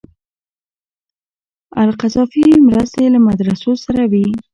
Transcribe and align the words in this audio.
القذافي 1.83 2.43
مرستې 2.67 3.05
له 3.13 3.19
مدرسو 3.27 3.71
سره 3.85 4.03
وې. 4.11 4.27